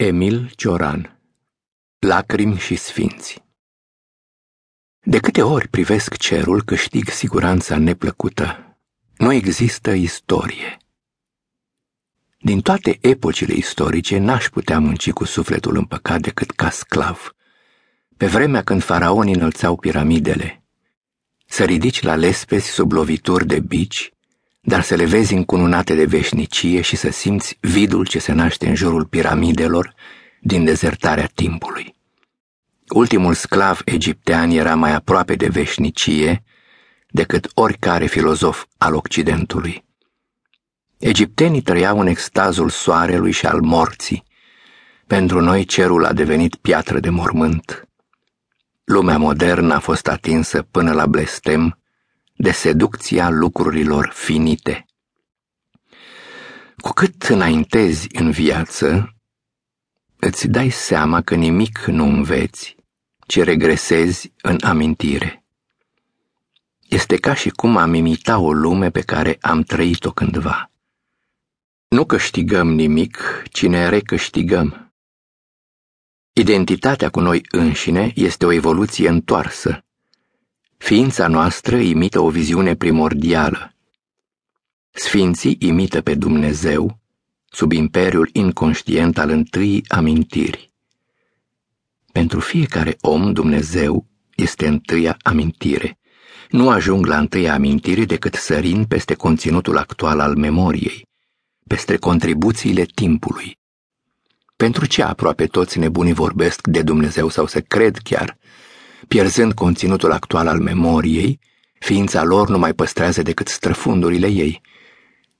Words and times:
Emil 0.00 0.50
Cioran 0.56 1.20
Lacrimi 1.98 2.58
și 2.58 2.76
sfinți 2.76 3.44
De 5.00 5.18
câte 5.18 5.42
ori 5.42 5.68
privesc 5.68 6.16
cerul, 6.16 6.62
câștig 6.62 7.08
siguranța 7.08 7.78
neplăcută. 7.78 8.76
Nu 9.16 9.32
există 9.32 9.90
istorie. 9.90 10.76
Din 12.40 12.60
toate 12.60 12.98
epocile 13.00 13.54
istorice 13.54 14.18
n-aș 14.18 14.48
putea 14.48 14.78
munci 14.78 15.10
cu 15.10 15.24
sufletul 15.24 15.76
împăcat 15.76 16.20
decât 16.20 16.50
ca 16.50 16.70
sclav. 16.70 17.34
Pe 18.16 18.26
vremea 18.26 18.62
când 18.62 18.82
faraonii 18.82 19.34
înălțau 19.34 19.76
piramidele, 19.76 20.62
să 21.46 21.64
ridici 21.64 22.02
la 22.02 22.14
lespezi 22.14 22.70
sub 22.70 22.92
lovituri 22.92 23.46
de 23.46 23.60
bici, 23.60 24.12
dar 24.68 24.82
să 24.82 24.94
le 24.94 25.04
vezi 25.04 25.34
încununate 25.34 25.94
de 25.94 26.04
veșnicie 26.04 26.80
și 26.80 26.96
să 26.96 27.10
simți 27.10 27.58
vidul 27.60 28.06
ce 28.06 28.18
se 28.18 28.32
naște 28.32 28.68
în 28.68 28.74
jurul 28.74 29.04
piramidelor 29.04 29.94
din 30.40 30.64
dezertarea 30.64 31.30
timpului. 31.34 31.94
Ultimul 32.88 33.34
sclav 33.34 33.80
egiptean 33.84 34.50
era 34.50 34.74
mai 34.74 34.94
aproape 34.94 35.34
de 35.34 35.48
veșnicie 35.48 36.44
decât 37.10 37.50
oricare 37.54 38.06
filozof 38.06 38.64
al 38.78 38.94
Occidentului. 38.94 39.84
Egiptenii 40.98 41.62
trăiau 41.62 42.00
în 42.00 42.06
extazul 42.06 42.68
soarelui 42.68 43.32
și 43.32 43.46
al 43.46 43.60
morții. 43.60 44.24
Pentru 45.06 45.40
noi 45.40 45.64
cerul 45.64 46.04
a 46.04 46.12
devenit 46.12 46.54
piatră 46.54 47.00
de 47.00 47.08
mormânt. 47.08 47.88
Lumea 48.84 49.18
modernă 49.18 49.74
a 49.74 49.78
fost 49.78 50.08
atinsă 50.08 50.62
până 50.62 50.92
la 50.92 51.06
blestem 51.06 51.78
de 52.40 52.50
seducția 52.50 53.30
lucrurilor 53.30 54.10
finite. 54.14 54.86
Cu 56.76 56.92
cât 56.92 57.22
înaintezi 57.22 58.06
în 58.12 58.30
viață, 58.30 59.14
îți 60.16 60.48
dai 60.48 60.70
seama 60.70 61.20
că 61.22 61.34
nimic 61.34 61.84
nu 61.84 62.04
înveți, 62.04 62.76
ci 63.26 63.42
regresezi 63.42 64.32
în 64.42 64.58
amintire. 64.62 65.44
Este 66.88 67.16
ca 67.16 67.34
și 67.34 67.50
cum 67.50 67.76
am 67.76 67.94
imita 67.94 68.38
o 68.38 68.52
lume 68.52 68.90
pe 68.90 69.00
care 69.00 69.38
am 69.40 69.62
trăit-o 69.62 70.12
cândva. 70.12 70.70
Nu 71.88 72.06
câștigăm 72.06 72.68
nimic, 72.68 73.42
ci 73.50 73.66
ne 73.66 73.88
recâștigăm. 73.88 74.92
Identitatea 76.32 77.10
cu 77.10 77.20
noi 77.20 77.42
înșine 77.50 78.12
este 78.14 78.46
o 78.46 78.52
evoluție 78.52 79.08
întoarsă, 79.08 79.82
Ființa 80.78 81.28
noastră 81.28 81.76
imită 81.76 82.20
o 82.20 82.30
viziune 82.30 82.74
primordială. 82.74 83.74
Sfinții 84.90 85.56
imită 85.60 86.00
pe 86.00 86.14
Dumnezeu 86.14 86.98
sub 87.50 87.72
imperiul 87.72 88.28
inconștient 88.32 89.18
al 89.18 89.30
întâii 89.30 89.84
amintiri. 89.88 90.72
Pentru 92.12 92.40
fiecare 92.40 92.96
om, 93.00 93.32
Dumnezeu 93.32 94.06
este 94.34 94.66
întâia 94.66 95.16
amintire. 95.22 95.98
Nu 96.50 96.70
ajung 96.70 97.06
la 97.06 97.18
întâia 97.18 97.54
amintire 97.54 98.04
decât 98.04 98.34
sărind 98.34 98.86
peste 98.86 99.14
conținutul 99.14 99.76
actual 99.76 100.20
al 100.20 100.36
memoriei, 100.36 101.08
peste 101.66 101.96
contribuțiile 101.96 102.84
timpului. 102.84 103.58
Pentru 104.56 104.86
ce 104.86 105.02
aproape 105.02 105.46
toți 105.46 105.78
nebunii 105.78 106.12
vorbesc 106.12 106.66
de 106.66 106.82
Dumnezeu 106.82 107.28
sau 107.28 107.46
se 107.46 107.60
cred 107.60 107.96
chiar 107.96 108.38
Pierzând 109.08 109.52
conținutul 109.52 110.12
actual 110.12 110.46
al 110.46 110.58
memoriei, 110.58 111.40
ființa 111.78 112.22
lor 112.22 112.48
nu 112.48 112.58
mai 112.58 112.74
păstrează 112.74 113.22
decât 113.22 113.48
străfundurile 113.48 114.26
ei. 114.26 114.60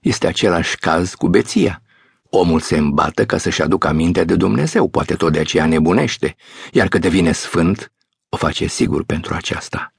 Este 0.00 0.26
același 0.26 0.76
caz 0.76 1.14
cu 1.14 1.28
beția. 1.28 1.82
Omul 2.22 2.60
se 2.60 2.76
îmbată 2.76 3.26
ca 3.26 3.38
să-și 3.38 3.62
aducă 3.62 3.88
aminte 3.88 4.24
de 4.24 4.36
Dumnezeu, 4.36 4.88
poate 4.88 5.14
tot 5.14 5.32
de 5.32 5.38
aceea 5.38 5.66
nebunește, 5.66 6.36
iar 6.72 6.88
că 6.88 6.98
devine 6.98 7.32
sfânt, 7.32 7.92
o 8.28 8.36
face 8.36 8.66
sigur 8.66 9.04
pentru 9.04 9.34
aceasta. 9.34 9.94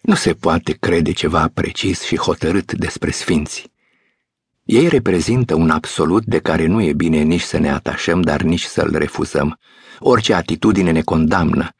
Nu 0.00 0.14
se 0.14 0.34
poate 0.34 0.72
crede 0.72 1.12
ceva 1.12 1.50
precis 1.54 2.02
și 2.02 2.16
hotărât 2.16 2.72
despre 2.72 3.10
sfinți. 3.10 3.70
Ei 4.64 4.88
reprezintă 4.88 5.54
un 5.54 5.70
absolut 5.70 6.24
de 6.24 6.38
care 6.38 6.66
nu 6.66 6.82
e 6.82 6.92
bine 6.92 7.22
nici 7.22 7.42
să 7.42 7.58
ne 7.58 7.70
atașăm, 7.70 8.20
dar 8.20 8.42
nici 8.42 8.64
să-l 8.64 8.90
refuzăm. 8.96 9.58
Orice 9.98 10.34
atitudine 10.34 10.90
ne 10.90 11.02
condamnă, 11.02 11.75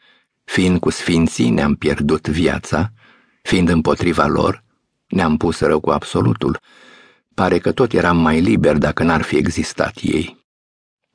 Fiind 0.47 0.79
cu 0.79 0.91
sfinții, 0.91 1.51
ne-am 1.51 1.75
pierdut 1.75 2.29
viața, 2.29 2.93
fiind 3.43 3.69
împotriva 3.69 4.27
lor, 4.27 4.65
ne-am 5.07 5.37
pus 5.37 5.61
rău 5.61 5.81
cu 5.81 5.91
absolutul. 5.91 6.61
Pare 7.34 7.59
că 7.59 7.73
tot 7.73 7.93
eram 7.93 8.17
mai 8.17 8.41
liber 8.41 8.77
dacă 8.77 9.03
n-ar 9.03 9.23
fi 9.23 9.37
existat 9.37 9.99
ei. 10.01 10.45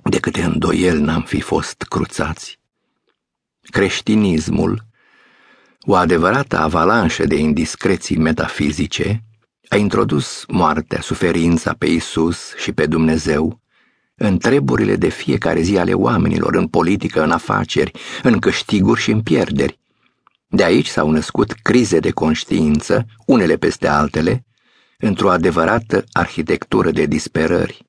De 0.04 0.20
câte 0.20 0.44
îndoiel 0.44 1.00
n-am 1.00 1.22
fi 1.22 1.42
fost 1.42 1.82
cruțați. 1.82 2.60
Creștinismul, 3.62 4.88
o 5.82 5.96
adevărată 5.96 6.58
avalanșă 6.58 7.26
de 7.26 7.36
indiscreții 7.36 8.18
metafizice, 8.18 9.24
a 9.70 9.76
introdus 9.76 10.44
moartea, 10.48 11.02
suferința 11.02 11.74
pe 11.74 11.86
Isus 11.86 12.56
și 12.56 12.72
pe 12.72 12.86
Dumnezeu 12.86 13.61
în 14.22 14.38
treburile 14.38 14.96
de 14.96 15.10
fiecare 15.10 15.62
zi 15.62 15.78
ale 15.78 15.94
oamenilor, 15.94 16.56
în 16.56 16.68
politică, 16.68 17.24
în 17.24 17.32
afaceri, 17.32 17.92
în 18.24 18.40
câștiguri 18.40 19.02
și 19.02 19.12
în 19.12 19.22
pierderi. 19.22 19.80
De 20.48 20.64
aici 20.64 20.88
s-au 20.88 21.12
născut 21.12 21.52
crize 21.52 22.00
de 22.00 22.12
conștiință, 22.12 23.06
unele 23.26 23.56
peste 23.56 23.88
altele, 23.88 24.46
într-o 24.98 25.30
adevărată 25.30 26.04
arhitectură 26.12 26.92
de 26.92 27.06
disperări. 27.06 27.86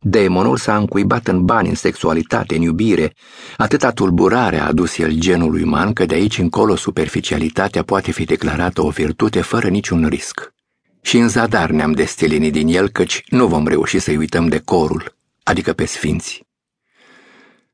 Demonul 0.00 0.56
s-a 0.56 0.76
încuibat 0.76 1.26
în 1.26 1.44
bani, 1.44 1.68
în 1.68 1.74
sexualitate, 1.74 2.54
în 2.56 2.62
iubire. 2.62 3.14
Atâta 3.56 3.90
tulburare 3.90 4.58
a 4.58 4.66
adus 4.66 4.98
el 4.98 5.12
genului 5.12 5.62
uman 5.62 5.92
că 5.92 6.06
de 6.06 6.14
aici 6.14 6.38
încolo 6.38 6.76
superficialitatea 6.76 7.82
poate 7.82 8.10
fi 8.10 8.24
declarată 8.24 8.82
o 8.82 8.88
virtute 8.88 9.40
fără 9.40 9.68
niciun 9.68 10.06
risc. 10.06 10.52
Și 11.02 11.18
în 11.18 11.28
zadar 11.28 11.70
ne-am 11.70 11.92
destelinit 11.92 12.52
din 12.52 12.68
el, 12.68 12.88
căci 12.88 13.22
nu 13.28 13.46
vom 13.46 13.66
reuși 13.66 13.98
să-i 13.98 14.16
uităm 14.16 14.48
de 14.48 14.58
corul 14.58 15.17
adică 15.48 15.72
pe 15.72 15.84
sfinți. 15.84 16.46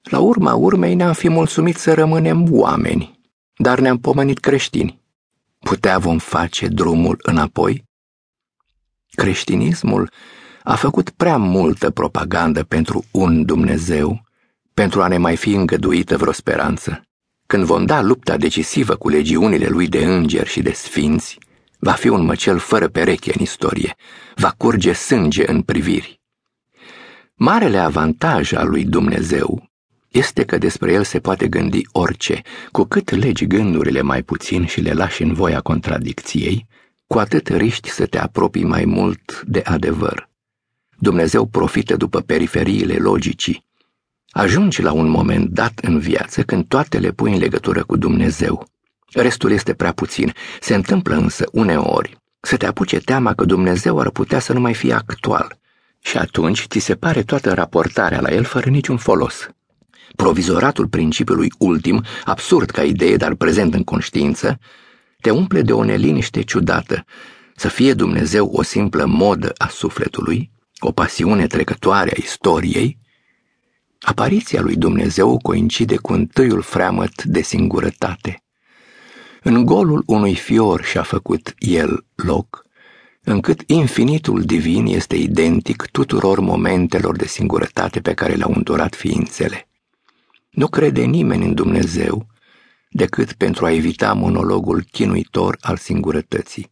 La 0.03 0.19
urma 0.19 0.55
urmei 0.55 0.95
ne-am 0.95 1.13
fi 1.13 1.29
mulțumit 1.29 1.77
să 1.77 1.95
rămânem 1.95 2.47
oameni, 2.51 3.21
dar 3.57 3.79
ne-am 3.79 3.99
pomenit 3.99 4.39
creștini. 4.39 5.01
Putea 5.59 5.99
vom 5.99 6.19
face 6.19 6.67
drumul 6.67 7.17
înapoi? 7.23 7.85
Creștinismul 9.11 10.11
a 10.63 10.75
făcut 10.75 11.11
prea 11.11 11.37
multă 11.37 11.91
propagandă 11.91 12.65
pentru 12.65 13.05
un 13.11 13.45
Dumnezeu, 13.45 14.25
pentru 14.75 15.03
a 15.03 15.09
ne 15.09 15.19
mai 15.19 15.37
fi 15.37 15.53
îngăduită 15.53 16.17
vreo 16.17 16.33
speranță. 16.33 17.03
Când 17.47 17.65
vom 17.65 17.87
da 17.87 18.03
lupta 18.03 18.37
decisivă 18.37 18.97
cu 18.97 19.09
legiunile 19.09 19.67
lui 19.67 19.89
de 19.89 20.05
îngeri 20.05 20.49
și 20.49 20.63
de 20.63 20.73
sfinți, 20.73 21.39
va 21.79 21.93
fi 21.93 22.09
un 22.09 22.25
măcel 22.25 22.59
fără 22.59 22.89
pereche 22.89 23.33
în 23.35 23.43
istorie, 23.43 23.97
va 24.35 24.55
curge 24.57 24.93
sânge 24.93 25.51
în 25.51 25.63
priviri. 25.63 26.23
Marele 27.37 27.79
avantaj 27.79 28.53
al 28.53 28.69
lui 28.69 28.85
Dumnezeu 28.85 29.71
este 30.09 30.45
că 30.45 30.59
despre 30.59 30.93
el 30.93 31.05
se 31.05 31.21
poate 31.21 31.49
gândi 31.49 31.83
orice, 31.93 32.43
cu 32.73 32.85
cât 32.85 33.11
legi 33.11 33.47
gândurile 33.47 34.03
mai 34.03 34.23
puțin 34.23 34.67
și 34.67 34.81
le 34.81 34.93
lași 34.93 35.23
în 35.23 35.33
voia 35.33 35.61
contradicției, 35.61 36.67
cu 37.07 37.19
atât 37.19 37.49
riști 37.49 37.91
să 37.91 38.07
te 38.07 38.19
apropii 38.19 38.65
mai 38.65 38.85
mult 38.85 39.43
de 39.47 39.63
adevăr. 39.65 40.29
Dumnezeu 40.99 41.47
profită 41.47 41.97
după 41.97 42.21
periferiile 42.21 42.95
logicii. 42.95 43.65
Ajungi 44.31 44.83
la 44.83 44.93
un 44.93 45.09
moment 45.09 45.49
dat 45.49 45.79
în 45.83 45.99
viață 45.99 46.43
când 46.43 46.67
toate 46.67 46.99
le 46.99 47.11
pui 47.11 47.33
în 47.33 47.39
legătură 47.39 47.85
cu 47.85 47.97
Dumnezeu. 47.97 48.69
Restul 49.13 49.51
este 49.51 49.75
prea 49.75 49.93
puțin. 49.93 50.33
Se 50.61 50.75
întâmplă 50.75 51.15
însă 51.15 51.45
uneori 51.53 52.17
să 52.41 52.57
te 52.57 52.67
apuce 52.67 52.99
teama 52.99 53.35
că 53.35 53.45
Dumnezeu 53.45 53.99
ar 53.99 54.11
putea 54.11 54.39
să 54.39 54.53
nu 54.53 54.61
mai 54.61 54.75
fie 54.75 54.93
actual, 54.93 55.59
și 56.05 56.17
atunci 56.17 56.67
ți 56.69 56.79
se 56.79 56.95
pare 56.95 57.23
toată 57.23 57.55
raportarea 57.55 58.21
la 58.21 58.33
el 58.33 58.45
fără 58.45 58.71
niciun 58.71 58.97
folos. 58.97 59.49
Provizoratul 60.17 60.89
principiului 60.89 61.53
ultim, 61.59 62.05
absurd 62.25 62.71
ca 62.71 62.83
idee, 62.83 63.17
dar 63.17 63.35
prezent 63.35 63.75
în 63.75 63.85
conștiință, 63.85 64.59
te 65.21 65.31
umple 65.31 65.63
de 65.63 65.73
o 65.73 65.85
neliniște 65.85 66.43
ciudată, 66.43 67.05
să 67.57 67.69
fie 67.69 67.95
Dumnezeu 67.95 68.47
o 68.47 68.63
simplă 68.63 69.05
modă 69.05 69.53
a 69.59 69.69
sufletului, 69.69 70.51
o 70.79 70.93
pasiune 70.93 71.47
trecătoare 71.47 72.11
a 72.11 72.19
istoriei, 72.23 72.99
apariția 74.01 74.61
lui 74.61 74.77
Dumnezeu 74.77 75.39
coincide 75.39 75.97
cu 75.97 76.13
întâiul 76.13 76.63
freamăt 76.63 77.25
de 77.25 77.43
singurătate. 77.43 78.43
În 79.43 79.65
golul 79.65 80.03
unui 80.07 80.35
fior 80.35 80.83
și-a 80.83 81.03
făcut 81.03 81.55
el 81.59 82.05
loc, 82.15 82.64
încât 83.25 83.63
infinitul 83.67 84.43
divin 84.43 84.87
este 84.87 85.17
identic 85.17 85.87
tuturor 85.87 86.41
momentelor 86.41 87.17
de 87.17 87.27
singurătate 87.27 88.01
pe 88.01 88.15
care 88.15 88.35
le-au 88.35 88.53
îndurat 88.55 88.95
ființele. 88.95 89.69
Nu 90.51 90.69
crede 90.69 91.05
nimeni 91.05 91.45
în 91.45 91.55
Dumnezeu 91.55 92.27
decât 92.91 93.33
pentru 93.33 93.65
a 93.65 93.71
evita 93.71 94.13
monologul 94.13 94.83
chinuitor 94.83 95.59
al 95.61 95.77
singurătății. 95.77 96.71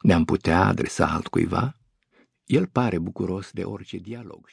Ne-am 0.00 0.24
putea 0.24 0.64
adresa 0.64 1.06
altcuiva? 1.06 1.76
El 2.44 2.66
pare 2.66 2.98
bucuros 2.98 3.50
de 3.52 3.62
orice 3.62 3.96
dialog. 3.96 4.46